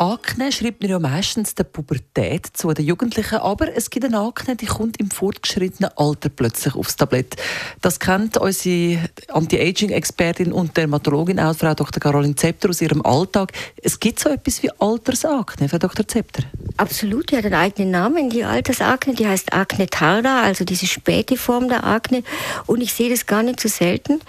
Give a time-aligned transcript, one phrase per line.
[0.00, 4.56] Akne schreibt man ja meistens der Pubertät zu den Jugendlichen, aber es gibt eine Akne,
[4.56, 7.36] die kommt im fortgeschrittenen Alter plötzlich aufs Tablett.
[7.82, 12.00] Das kennt unsere Anti-Aging-Expertin und Dermatologin auch, Frau Dr.
[12.00, 13.52] Caroline Zepter, aus ihrem Alltag.
[13.76, 16.08] Es gibt so etwas wie Altersakne, Frau Dr.
[16.08, 16.44] Zepter.
[16.78, 21.36] Absolut, die hat einen eigenen Namen, die Altersakne, die heißt Akne tarda, also diese späte
[21.36, 22.22] Form der Akne.
[22.64, 24.20] Und ich sehe das gar nicht so selten.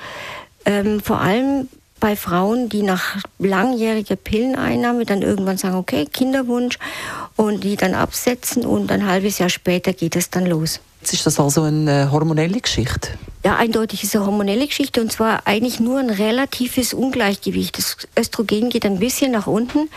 [0.66, 1.70] Ähm, vor allem
[2.02, 6.78] bei Frauen, die nach langjähriger Pilleneinnahme dann irgendwann sagen, okay, Kinderwunsch
[7.38, 10.82] und die dann absetzen und ein halbes Jahr später geht es dann los.
[11.00, 13.12] Jetzt ist das also eine äh, hormonelle Geschichte?
[13.46, 17.78] Ja, eindeutig ist eine hormonelle Geschichte und zwar eigentlich nur ein relatives Ungleichgewicht.
[17.78, 19.90] Das Östrogen geht ein bisschen nach unten.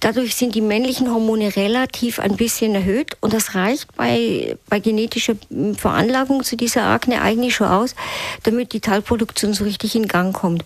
[0.00, 5.34] Dadurch sind die männlichen Hormone relativ ein bisschen erhöht und das reicht bei, bei genetischer
[5.76, 7.94] Veranlagung zu dieser Akne eigentlich schon aus,
[8.42, 10.64] damit die Talproduktion so richtig in Gang kommt.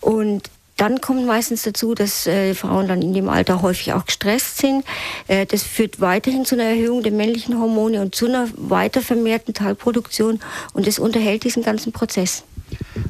[0.00, 4.56] Und dann kommt meistens dazu, dass äh, Frauen dann in dem Alter häufig auch gestresst
[4.56, 4.82] sind.
[5.28, 9.52] Äh, das führt weiterhin zu einer Erhöhung der männlichen Hormone und zu einer weiter vermehrten
[9.52, 10.40] Talproduktion
[10.72, 12.44] und das unterhält diesen ganzen Prozess.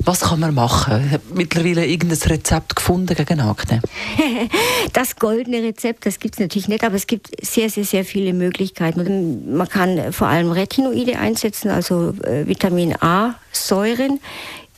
[0.05, 1.11] Was kann man machen?
[1.11, 3.81] Habe mittlerweile irgendein Rezept gefunden gegen Akne.
[4.93, 8.33] das goldene Rezept, das gibt es natürlich nicht, aber es gibt sehr, sehr, sehr viele
[8.33, 9.57] Möglichkeiten.
[9.57, 14.21] Man kann vor allem Retinoide einsetzen, also äh, Vitamin A-Säuren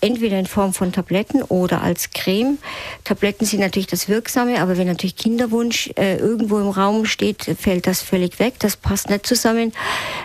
[0.03, 2.59] entweder in Form von Tabletten oder als Creme.
[3.05, 7.87] Tabletten sind natürlich das Wirksame, aber wenn natürlich Kinderwunsch äh, irgendwo im Raum steht, fällt
[7.87, 8.55] das völlig weg.
[8.59, 9.73] Das passt nicht zusammen.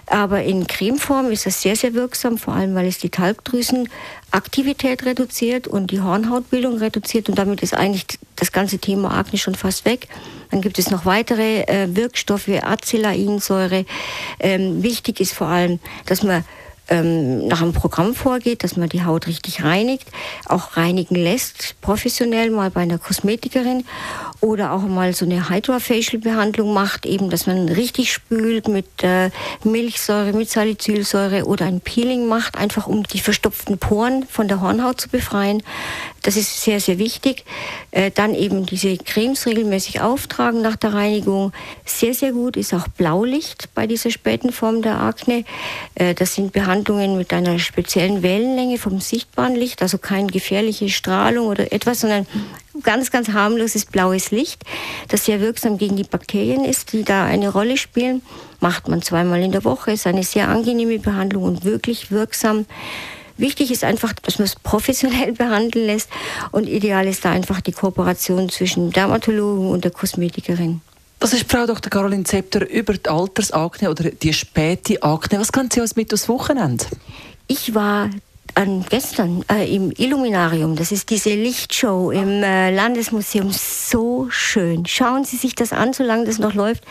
[0.07, 5.67] Aber in Cremeform ist das sehr, sehr wirksam, vor allem weil es die Talgdrüsenaktivität reduziert
[5.67, 8.05] und die Hornhautbildung reduziert und damit ist eigentlich
[8.35, 10.07] das ganze Thema Akne schon fast weg.
[10.49, 13.85] Dann gibt es noch weitere äh, Wirkstoffe, Acelainsäure.
[14.39, 16.43] Ähm, wichtig ist vor allem, dass man
[16.89, 20.07] ähm, nach einem Programm vorgeht, dass man die Haut richtig reinigt,
[20.45, 23.85] auch reinigen lässt, professionell mal bei einer Kosmetikerin
[24.41, 29.31] oder auch mal so eine Hydrofacial-Behandlung macht, eben, dass man richtig spült mit äh,
[29.63, 35.01] Milchsäure, mit Salicylsäure oder ein Peeling macht, einfach um die verstopften Poren von der Hornhaut
[35.01, 35.63] zu befreien.
[36.21, 37.45] Das ist sehr, sehr wichtig.
[37.91, 41.51] Äh, dann eben diese Cremes regelmäßig auftragen nach der Reinigung.
[41.85, 45.45] Sehr, sehr gut ist auch Blaulicht bei dieser späten Form der Akne.
[45.95, 51.47] Äh, das sind Behandlungen mit einer speziellen Wellenlänge vom sichtbaren Licht, also keine gefährliche Strahlung
[51.47, 52.27] oder etwas, sondern
[52.81, 54.63] ganz, ganz harmloses blaues Licht,
[55.07, 58.21] das sehr wirksam gegen die Bakterien ist, die da eine Rolle spielen.
[58.59, 62.65] Macht man zweimal in der Woche, ist eine sehr angenehme Behandlung und wirklich wirksam.
[63.37, 66.09] Wichtig ist einfach, dass man es professionell behandeln lässt
[66.51, 70.81] und ideal ist da einfach die Kooperation zwischen Dermatologen und der Kosmetikerin.
[71.19, 71.89] Das ist Frau Dr.
[71.89, 75.39] Caroline Zepter über die Altersakne oder die späte Akne.
[75.39, 76.85] Was kann Sie uns mit aufs Wochenende?
[77.47, 78.09] Ich war
[78.57, 84.87] an gestern äh, im Illuminarium, das ist diese Lichtshow im äh, Landesmuseum, so schön.
[84.87, 86.83] Schauen Sie sich das an, solange das noch läuft.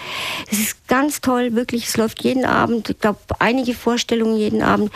[0.49, 1.89] Das ist ganz toll, wirklich.
[1.89, 4.93] Es läuft jeden Abend, ich glaube, einige Vorstellungen jeden Abend.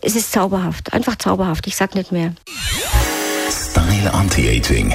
[0.00, 2.34] Es ist zauberhaft, einfach zauberhaft, ich sag nicht mehr.
[3.50, 4.94] Style Anti-Aging